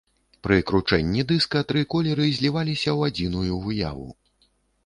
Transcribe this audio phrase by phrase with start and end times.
[0.45, 4.09] Пры кручэнні дыска тры колеры зліваліся ў адзіную выяву.